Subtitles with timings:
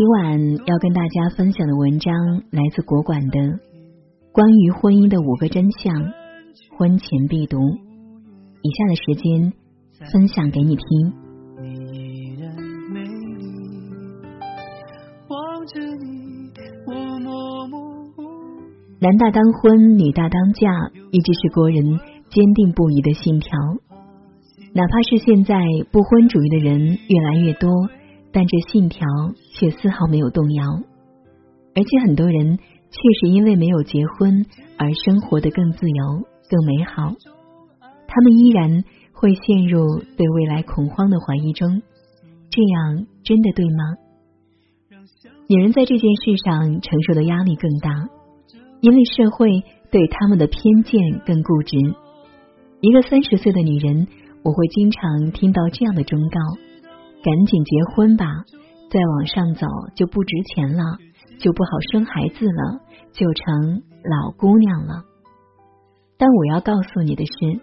[0.00, 2.14] 今晚要跟大家分享的文章
[2.52, 3.38] 来自国馆的
[4.32, 5.94] 《关于婚姻的五个真相》，
[6.78, 7.58] 婚前必读。
[8.62, 9.52] 以下的时间
[10.10, 11.12] 分享给你听。
[19.00, 20.70] 男大当婚，女大当嫁，
[21.10, 21.84] 一直是国人
[22.30, 23.50] 坚定不移的信条。
[24.72, 25.60] 哪怕是现在
[25.92, 27.68] 不婚主义的人越来越多。
[28.32, 29.06] 但这信条
[29.54, 30.64] 却丝毫没有动摇，
[31.74, 34.46] 而且很多人确实因为没有结婚
[34.78, 37.14] 而生活的更自由、更美好。
[38.06, 41.82] 他们依然会陷入对未来恐慌的怀疑中，
[42.50, 43.84] 这样真的对吗？
[45.48, 47.90] 女人在这件事上承受的压力更大，
[48.80, 51.76] 因为社会对他们的偏见更固执。
[52.80, 54.06] 一个三十岁的女人，
[54.42, 56.69] 我会经常听到这样的忠告。
[57.22, 58.26] 赶紧结婚吧，
[58.90, 60.82] 再往上走就不值钱了，
[61.38, 62.80] 就不好生孩子了，
[63.12, 65.04] 就成老姑娘了。
[66.18, 67.60] 但我要告诉你的是，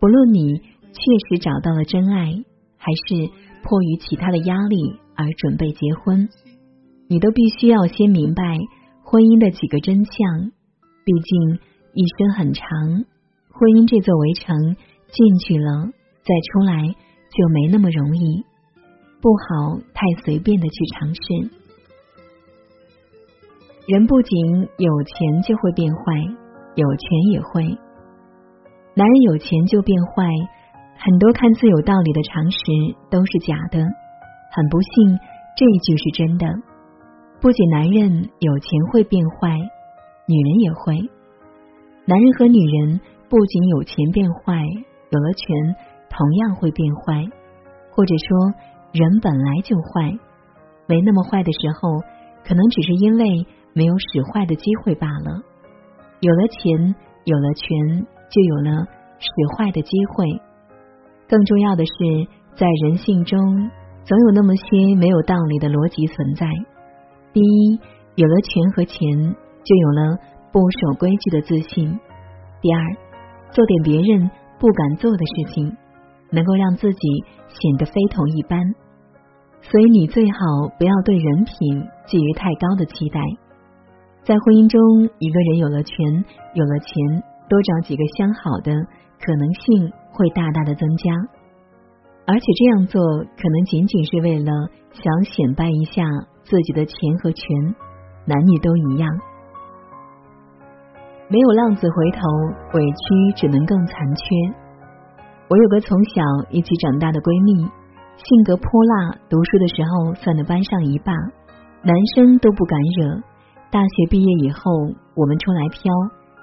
[0.00, 2.32] 不论你确实找到了真爱，
[2.76, 3.30] 还是
[3.62, 6.28] 迫于其他的压力而准备结婚，
[7.08, 8.58] 你都必须要先明白
[9.02, 10.50] 婚姻的几个真相。
[11.04, 11.58] 毕竟
[11.94, 12.66] 一生很长，
[13.50, 14.76] 婚姻这座围城
[15.10, 15.86] 进去了，
[16.22, 18.44] 再出来就没那么容易。
[19.20, 21.20] 不好太随便的去尝试。
[23.88, 26.02] 人不仅有钱就会变坏，
[26.76, 27.64] 有权也会。
[28.94, 30.24] 男人有钱就变坏，
[30.98, 32.58] 很多看似有道理的常识
[33.10, 33.78] 都是假的。
[34.52, 35.18] 很不幸，
[35.56, 36.46] 这一句是真的。
[37.40, 39.56] 不仅男人有钱会变坏，
[40.28, 40.96] 女人也会。
[42.04, 44.62] 男人和女人不仅有钱变坏，
[45.10, 45.74] 有了权
[46.08, 47.24] 同样会变坏，
[47.90, 48.54] 或者说。
[48.92, 50.18] 人本来就坏，
[50.86, 51.98] 没那么坏的时候，
[52.44, 55.42] 可能只是因为没有使坏的机会罢了。
[56.20, 56.94] 有了钱，
[57.24, 58.86] 有了权，就有了
[59.18, 60.40] 使坏的机会。
[61.28, 62.26] 更重要的是，
[62.56, 63.38] 在人性中，
[64.04, 66.46] 总有那么些没有道理的逻辑存在。
[67.34, 67.78] 第一，
[68.14, 68.98] 有了权和钱，
[69.62, 70.16] 就有了
[70.50, 71.92] 不守规矩的自信；
[72.62, 72.80] 第二，
[73.50, 75.76] 做点别人不敢做的事情。
[76.30, 78.60] 能够让自己显得非同一般，
[79.62, 80.38] 所以你最好
[80.78, 83.20] 不要对人品寄予太高的期待。
[84.24, 84.78] 在婚姻中，
[85.18, 86.24] 一个人有了权，
[86.54, 88.72] 有了钱，多找几个相好的
[89.18, 91.12] 可能性会大大的增加。
[92.26, 94.52] 而且这样做可能仅仅是为了
[94.92, 96.04] 想显摆一下
[96.44, 97.46] 自己的钱和权，
[98.26, 99.08] 男女都一样。
[101.30, 102.20] 没有浪子回头，
[102.74, 104.67] 委屈只能更残缺。
[105.48, 106.20] 我有个从小
[106.50, 107.64] 一起长大的闺蜜，
[108.20, 111.16] 性格泼辣，读书的时候算得班上一霸，
[111.80, 113.16] 男生都不敢惹。
[113.72, 114.68] 大学毕业以后，
[115.16, 115.88] 我们出来飘，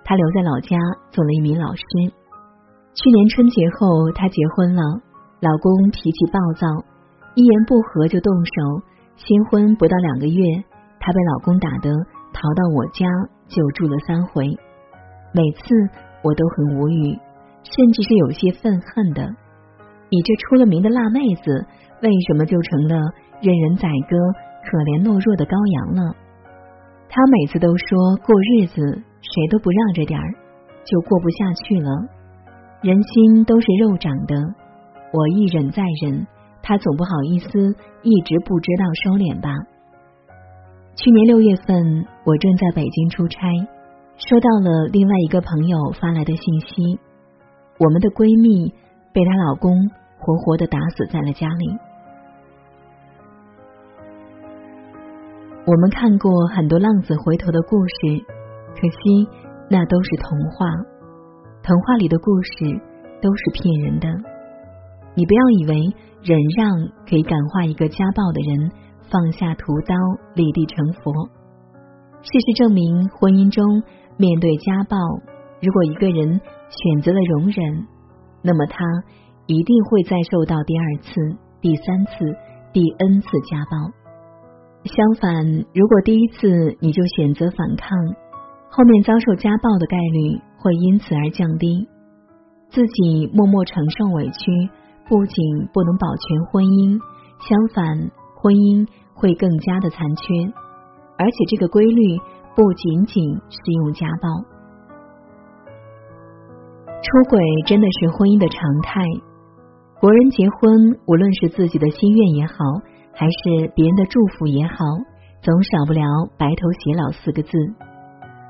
[0.00, 0.80] 她留在老家
[1.12, 1.84] 做了一名老师。
[2.96, 4.80] 去年春节后，她结婚了，
[5.44, 6.64] 老公脾气暴躁，
[7.36, 8.80] 一言不合就动手。
[9.20, 10.40] 新婚不到两个月，
[11.00, 11.92] 她被老公打得
[12.32, 13.04] 逃到我家
[13.44, 14.56] 就住了三回，
[15.36, 15.68] 每次
[16.24, 17.12] 我都很无语。
[17.66, 19.26] 甚至是有些愤恨的，
[20.08, 21.66] 你这出了名的辣妹子，
[22.00, 22.96] 为什么就成了
[23.42, 24.16] 任人宰割、
[24.62, 26.14] 可怜懦弱的羔羊了？
[27.08, 28.80] 他每次都说过日子
[29.20, 30.26] 谁都不让着点儿，
[30.84, 31.90] 就过不下去了。
[32.82, 34.36] 人心都是肉长的，
[35.12, 36.26] 我一忍再忍，
[36.62, 37.48] 他总不好意思
[38.02, 39.50] 一直不知道收敛吧？
[40.94, 43.48] 去年六月份，我正在北京出差，
[44.16, 46.98] 收到了另外一个朋友发来的信息。
[47.78, 48.72] 我们的闺蜜
[49.12, 49.72] 被她老公
[50.18, 51.78] 活活的打死在了家里。
[55.66, 58.24] 我们看过很多浪子回头的故事，
[58.74, 59.28] 可惜
[59.68, 60.66] 那都是童话。
[61.62, 62.52] 童话里的故事
[63.20, 64.06] 都是骗人的。
[65.14, 65.74] 你不要以为
[66.22, 66.70] 忍让
[67.08, 68.70] 可以感化一个家暴的人
[69.10, 69.94] 放下屠刀
[70.34, 71.12] 立地成佛。
[72.22, 73.82] 事实证明，婚姻中
[74.16, 74.96] 面对家暴，
[75.60, 76.40] 如果一个人。
[76.68, 77.86] 选择了容忍，
[78.42, 78.84] 那么他
[79.46, 81.14] 一定会再受到第二次、
[81.60, 82.12] 第三次、
[82.72, 83.92] 第 N 次家暴。
[84.82, 87.96] 相反，如果第一次你就选择反抗，
[88.68, 91.86] 后面遭受家暴的概率会因此而降低。
[92.68, 94.68] 自己默默承受委屈，
[95.08, 96.98] 不仅不能保全婚姻，
[97.38, 100.34] 相反，婚姻会更加的残缺。
[101.16, 102.18] 而且这个规律
[102.56, 104.55] 不仅仅适用家暴，
[107.06, 108.98] 出轨真的是婚姻的常态。
[110.02, 112.58] 国人结婚，无论是自己的心愿也好，
[113.14, 114.74] 还是别人的祝福也好，
[115.38, 116.02] 总少不了
[116.34, 117.54] “白头偕老”四个字。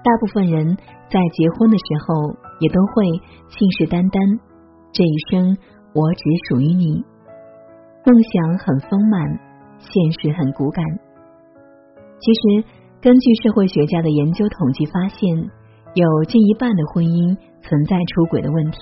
[0.00, 0.72] 大部分人
[1.12, 2.32] 在结婚的时候，
[2.64, 3.04] 也都会
[3.52, 4.16] 信誓旦旦
[4.88, 5.52] ：“这一生
[5.92, 7.04] 我只属于你。”
[8.08, 9.20] 梦想很丰满，
[9.76, 10.80] 现实很骨感。
[12.24, 12.64] 其实，
[13.04, 15.28] 根据社会学家的研究统计发现，
[15.92, 17.36] 有近一半的婚姻
[17.66, 18.78] 存在出轨的问题。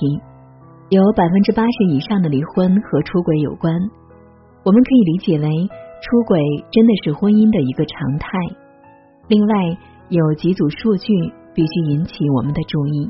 [0.91, 3.73] 有百分之八十以上的离婚和出轨有关，
[4.63, 5.49] 我们可以理解为
[6.05, 6.39] 出轨
[6.71, 8.29] 真的是婚姻的一个常态。
[9.27, 9.53] 另外，
[10.11, 11.09] 有几组数据
[11.57, 13.09] 必须引起我们的注意。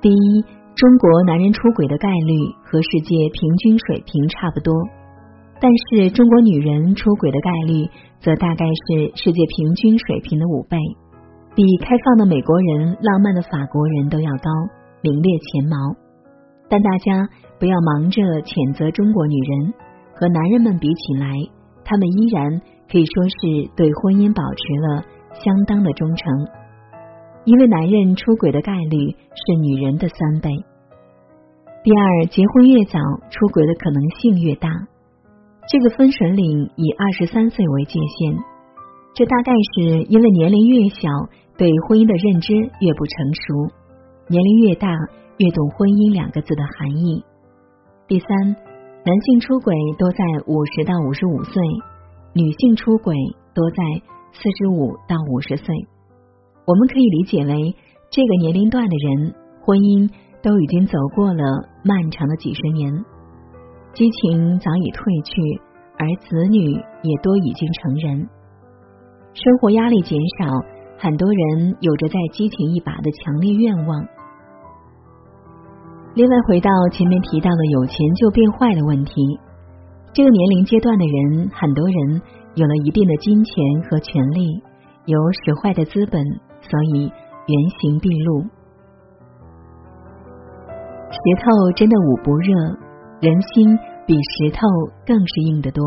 [0.00, 0.42] 第一，
[0.74, 2.32] 中国男人出轨的概率
[2.64, 4.72] 和世界平均水平差不多，
[5.60, 7.84] 但是中国女人出轨的概率
[8.20, 10.78] 则大概是世界平均水平的五倍，
[11.54, 14.50] 比开放的美国人、浪漫的法国人都要高，
[15.02, 15.76] 名列前茅。
[16.68, 17.28] 但大家
[17.58, 19.74] 不要忙着谴责中国女人，
[20.14, 21.32] 和男人们比起来，
[21.84, 22.60] 他们依然
[22.90, 26.46] 可以说是对婚姻保持了相当的忠诚。
[27.44, 30.50] 因为男人出轨的概率是女人的三倍。
[31.82, 33.00] 第二，结婚越早，
[33.30, 34.68] 出轨的可能性越大。
[35.70, 38.36] 这个分水岭以二十三岁为界限，
[39.18, 41.10] 这大概是因为年龄越小，
[41.58, 43.74] 对婚姻的认知越不成熟，
[44.30, 44.86] 年龄越大。
[45.38, 47.22] 越懂“婚姻”两个字的含义。
[48.06, 48.28] 第三，
[49.06, 51.62] 男性出轨多在五十到五十五岁，
[52.34, 53.14] 女性出轨
[53.54, 53.78] 多在
[54.34, 55.66] 四十五到五十岁。
[56.66, 57.74] 我们可以理解为，
[58.10, 60.10] 这个年龄段的人，婚姻
[60.42, 61.42] 都已经走过了
[61.82, 62.90] 漫长的几十年，
[63.94, 65.38] 激情早已褪去，
[65.98, 68.26] 而子女也多已经成人，
[69.34, 70.46] 生活压力减少，
[70.98, 74.04] 很多人有着再激情一把的强烈愿望。
[76.14, 79.14] 另外，回到前面提到的有钱就变坏的问题，
[80.12, 82.22] 这个年龄阶段的人，很多人
[82.54, 83.54] 有了一定的金钱
[83.88, 84.60] 和权利，
[85.04, 86.20] 有使坏的资本，
[86.60, 87.12] 所以
[87.46, 88.42] 原形毕露。
[91.10, 92.54] 石头真的捂不热，
[93.20, 94.66] 人心比石头
[95.06, 95.84] 更是硬得多。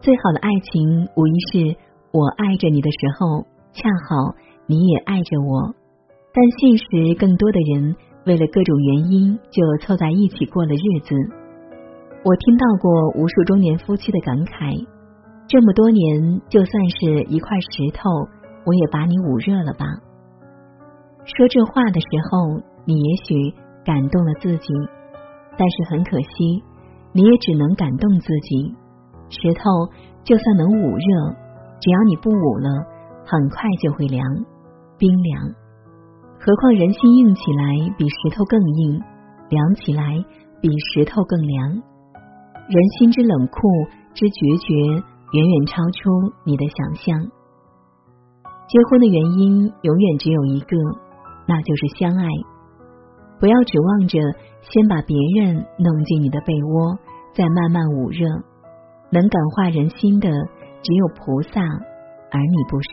[0.00, 1.76] 最好的爱情，无疑是
[2.12, 4.34] 我爱着你的时候，恰好
[4.66, 5.74] 你也爱着我。
[6.32, 7.96] 但现实，更多的人。
[8.26, 11.16] 为了各种原因，就凑在一起过了日子。
[12.22, 14.86] 我听到过无数中年夫妻的感慨：
[15.48, 18.10] 这么多年，就算是一块石头，
[18.66, 19.86] 我也把你捂热了吧。
[21.24, 23.56] 说这话的时候，你也许
[23.86, 24.68] 感动了自己，
[25.56, 26.62] 但是很可惜，
[27.12, 28.74] 你也只能感动自己。
[29.30, 29.64] 石头
[30.24, 31.34] 就算能捂热，
[31.80, 32.68] 只要你不捂了，
[33.24, 34.24] 很快就会凉，
[34.98, 35.42] 冰凉。
[36.38, 39.00] 何况人心硬起来比石头更硬，
[39.48, 40.24] 凉起来
[40.60, 41.70] 比石头更凉。
[42.68, 43.58] 人心之冷酷
[44.14, 44.74] 之决绝，
[45.32, 47.30] 远远超出你的想象。
[48.68, 50.76] 结婚的原因永远只有一个，
[51.46, 52.28] 那就是相爱。
[53.40, 54.18] 不要指望着
[54.62, 56.98] 先把别人弄进你的被窝，
[57.34, 58.28] 再慢慢捂热。
[59.10, 60.30] 能感化人心的
[60.82, 62.88] 只有菩萨，而你不是。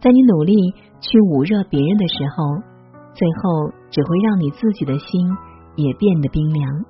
[0.00, 0.54] 在你努力
[1.00, 2.62] 去捂热别人的时候，
[3.14, 5.26] 最后只会让你自己的心
[5.74, 6.84] 也变得冰凉。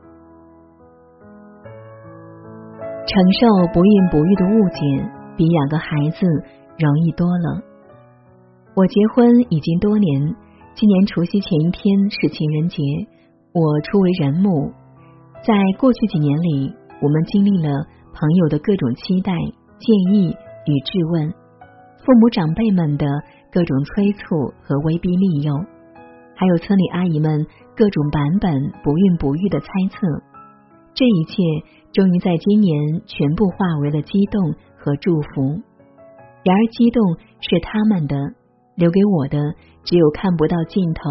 [3.07, 6.27] 承受不孕不育的误解，比养个孩子
[6.77, 7.63] 容易多了。
[8.75, 10.35] 我结婚已经多年，
[10.75, 12.83] 今年除夕前一天是情人节，
[13.55, 14.73] 我初为人母。
[15.47, 17.87] 在过去几年里，我们经历了
[18.19, 19.33] 朋友的各种期待、
[19.79, 21.31] 建议与质问。
[22.01, 23.07] 父母长辈们的
[23.53, 25.53] 各种催促和威逼利诱，
[26.35, 27.47] 还有村里阿姨们
[27.77, 30.07] 各种版本不孕不育的猜测，
[30.95, 31.43] 这一切
[31.93, 35.61] 终于在今年全部化为了激动和祝福。
[36.45, 37.03] 然而，激动
[37.41, 38.17] 是他们的，
[38.77, 39.39] 留给我的
[39.85, 41.03] 只有看不到尽头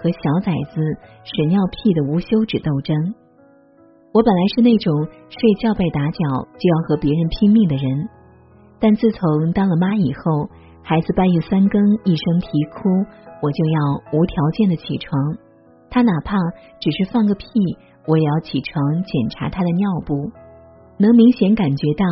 [0.00, 0.80] 和小崽子
[1.24, 2.96] 屎尿屁的无休止斗争。
[4.12, 6.18] 我本来是那种睡觉被打搅
[6.58, 8.08] 就要和别人拼命的人。
[8.80, 10.48] 但自从当了妈以后，
[10.82, 12.88] 孩子半夜三更一声啼哭，
[13.42, 15.36] 我就要无条件的起床。
[15.90, 16.36] 他哪怕
[16.80, 17.46] 只是放个屁，
[18.06, 20.30] 我也要起床检查他的尿布。
[20.96, 22.04] 能明显感觉到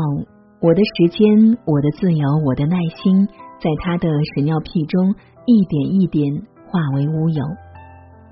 [0.61, 3.27] 我的时间、我的自由、我的耐心
[3.59, 5.15] 在他的屎尿屁中
[5.47, 7.45] 一点一点化为乌有，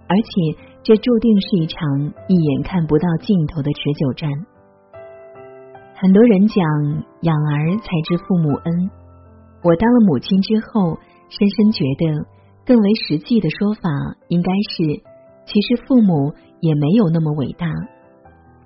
[0.08, 4.28] 而且这注定是一场一眼看不到尽头的持久战。
[5.96, 6.62] 很多人讲
[7.22, 8.90] 养儿才知父母恩，
[9.62, 10.98] 我当了母亲之后，
[11.30, 12.26] 深深觉得
[12.66, 13.88] 更为实际的说法
[14.28, 15.00] 应该是，
[15.46, 17.66] 其实父母也没有那么伟大，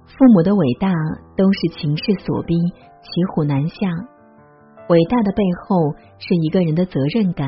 [0.07, 0.91] 父母的伟大
[1.37, 2.57] 都是情势所逼，
[3.01, 3.77] 骑虎难下。
[4.89, 7.47] 伟大的背后是一个人的责任感，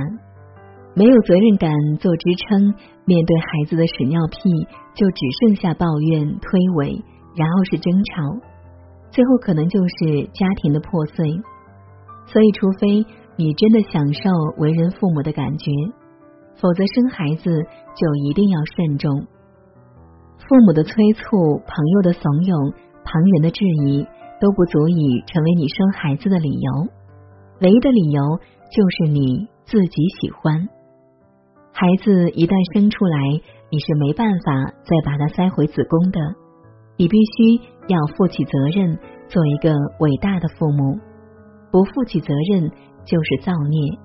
[0.95, 4.39] 没有责任感做支撑，面对孩子的屎尿屁，
[4.95, 7.03] 就只剩下抱怨、推诿，
[7.37, 8.23] 然后是争吵，
[9.11, 11.41] 最后可能就是家庭的破碎。
[12.27, 13.07] 所以，除非
[13.37, 14.21] 你真的享受
[14.59, 15.71] 为人父母的感觉，
[16.61, 17.51] 否则生孩子
[17.95, 19.27] 就一定要慎重。
[20.39, 21.23] 父母的催促、
[21.67, 24.05] 朋友的怂恿、旁人的质疑，
[24.41, 26.71] 都不足以成为你生孩子的理由。
[27.63, 28.23] 唯一的理由
[28.75, 30.67] 就是你自己喜欢
[31.81, 33.17] 孩子，一旦生出来，
[33.73, 36.21] 你是没办法再把它塞回子宫的。
[37.01, 37.57] 你必须
[37.89, 39.01] 要负起责任，
[39.33, 39.73] 做一个
[40.05, 41.01] 伟大的父母。
[41.73, 42.69] 不负起责任
[43.09, 43.97] 就是造孽。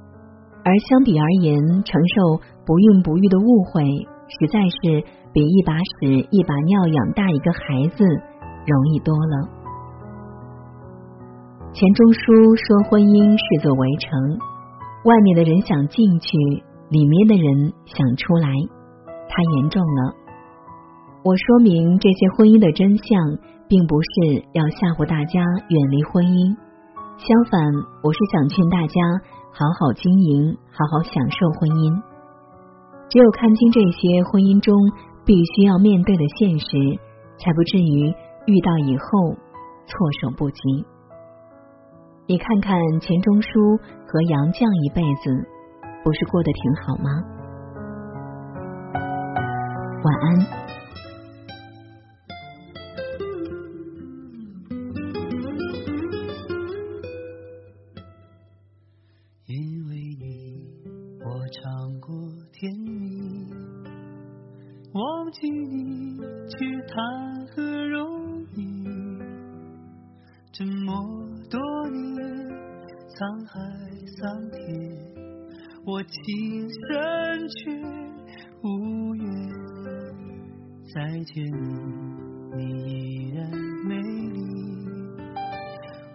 [0.63, 3.83] 而相比而言，承受不孕不育的误会，
[4.39, 5.03] 实在是
[5.35, 9.51] 比一把屎一把尿养大一个孩子容易多了。
[11.75, 14.15] 钱钟书说：“婚姻是座围城，
[15.03, 16.31] 外面的人想进去，
[16.89, 18.49] 里面的人想出来，
[19.27, 20.13] 太严重了。”
[21.25, 23.17] 我说明这些婚姻的真相，
[23.67, 26.53] 并不是要吓唬大家远离婚姻，
[27.17, 27.57] 相反，
[28.05, 29.01] 我是想劝大家
[29.49, 31.97] 好好经营，好好享受婚姻。
[33.09, 34.75] 只有看清这些婚姻中
[35.25, 36.67] 必须要面对的现实，
[37.41, 38.13] 才不至于
[38.45, 39.33] 遇到以后
[39.89, 40.61] 措手不及。
[42.27, 43.49] 你看看钱钟书
[44.05, 45.29] 和杨绛一辈子，
[46.05, 47.09] 不是过得挺好吗？
[50.03, 50.74] 晚安。
[80.95, 81.43] 再见
[82.55, 83.51] 你，你依然
[83.85, 84.39] 美丽。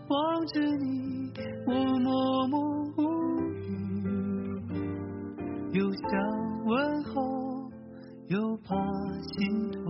[0.08, 1.30] 望着你，
[1.66, 2.58] 我默默
[2.96, 3.02] 无
[3.58, 3.68] 语，
[5.72, 6.08] 又想
[6.64, 7.70] 问候，
[8.28, 8.74] 又怕
[9.20, 9.84] 心痛，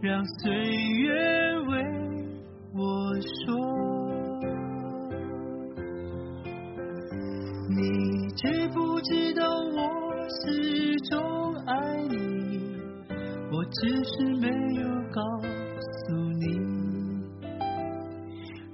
[0.00, 1.14] 让岁月
[1.68, 1.72] 为
[2.74, 3.14] 我
[3.44, 3.54] 说。
[7.68, 7.80] 你
[8.34, 9.78] 知不知道我
[10.42, 11.45] 始终？
[13.78, 14.48] 只是没
[14.80, 16.44] 有告诉你，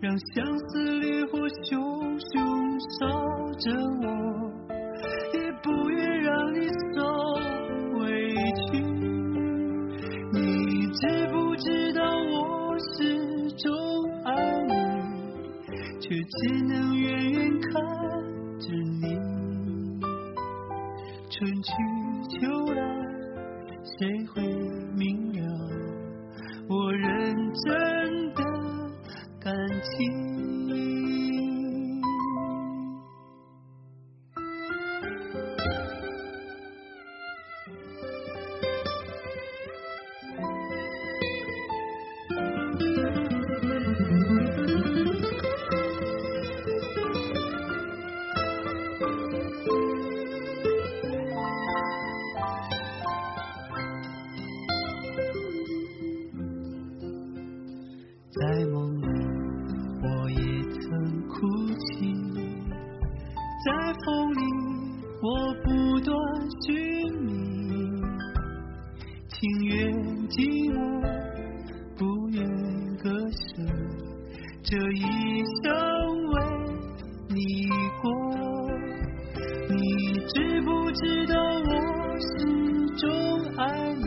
[0.01, 3.09] 让相思烈火熊熊烧
[3.59, 3.65] 着
[4.01, 4.07] 我，
[5.35, 6.59] 也不愿让你
[6.95, 7.03] 受
[7.99, 8.05] 委
[8.71, 8.79] 屈。
[10.33, 10.39] 你
[10.93, 11.01] 知
[11.33, 12.95] 不知道我始
[13.57, 13.67] 终
[14.25, 14.31] 爱
[14.69, 14.73] 你，
[15.99, 17.52] 却只能远远
[24.13, 24.43] 谁会
[24.95, 25.41] 明了
[26.69, 28.43] 我认真的
[29.41, 31.22] 感情？
[58.41, 59.07] 在梦里，
[60.03, 60.37] 我也
[60.81, 60.89] 曾
[61.29, 61.35] 哭
[61.69, 62.09] 泣；
[63.67, 63.69] 在
[64.07, 64.41] 风里，
[65.21, 65.27] 我
[65.63, 66.17] 不断
[66.63, 66.73] 寻
[67.21, 67.29] 觅。
[69.29, 69.37] 情
[69.67, 69.93] 愿
[70.29, 70.35] 寂
[70.73, 70.81] 寞，
[71.99, 72.41] 不愿
[72.97, 73.37] 割舍，
[74.63, 75.03] 这一
[75.63, 75.69] 生
[76.33, 76.35] 为
[77.29, 77.69] 你
[78.01, 78.11] 过。
[79.69, 79.75] 你
[80.29, 81.35] 知不知道
[81.69, 81.71] 我
[82.19, 82.33] 始
[82.97, 83.03] 终
[83.59, 83.61] 爱
[83.93, 84.03] 你？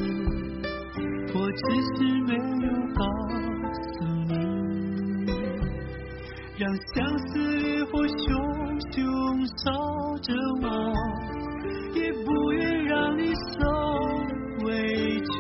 [1.31, 1.63] 我只
[1.93, 2.33] 是没
[2.65, 3.44] 有告。
[6.57, 10.93] 让相思烈火熊熊烧着我
[11.93, 15.31] 也不愿让你受委屈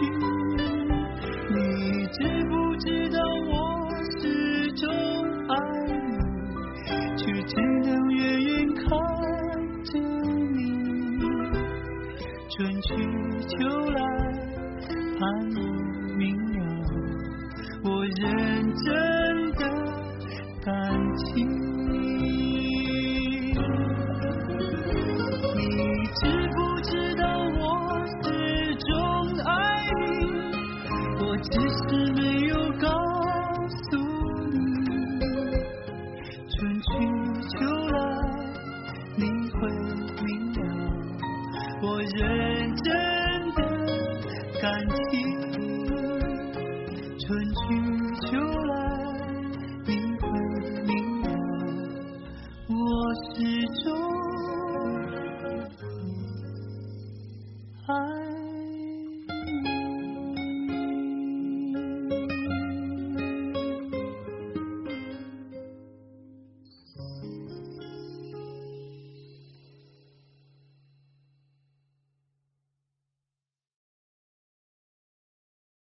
[1.53, 4.89] 你知不知道我始终
[5.47, 5.55] 爱
[5.87, 7.55] 你却只
[7.85, 8.85] 能远远看
[9.85, 9.97] 着
[10.51, 10.59] 你
[12.49, 12.89] 春去
[13.47, 14.01] 秋来
[15.17, 15.59] 盼你
[16.17, 16.85] 明了。
[17.85, 19.14] 我认真。
[21.17, 21.47] 亲
[25.55, 25.61] 你
[26.13, 27.23] 知不知道
[27.57, 27.63] 我
[28.21, 28.91] 始终
[29.45, 29.49] 爱
[30.01, 30.03] 你
[31.21, 32.87] 我只是没有告
[33.69, 33.85] 诉
[34.51, 34.55] 你
[36.49, 36.87] 春去
[37.49, 37.53] 秋
[37.87, 37.95] 来
[39.15, 39.57] 你会
[40.25, 40.59] 明了
[41.81, 42.85] 我认真
[43.55, 43.59] 的
[44.61, 45.11] 感情
[47.17, 47.84] 春去